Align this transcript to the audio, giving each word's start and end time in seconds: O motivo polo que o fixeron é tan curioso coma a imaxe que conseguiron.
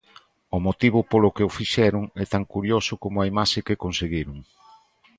O 0.55 0.57
motivo 0.67 0.99
polo 1.11 1.33
que 1.35 1.43
o 1.49 1.53
fixeron 1.57 2.03
é 2.23 2.25
tan 2.33 2.43
curioso 2.53 2.93
coma 3.03 3.19
a 3.23 3.29
imaxe 3.33 3.65
que 3.67 3.81
conseguiron. 3.83 4.37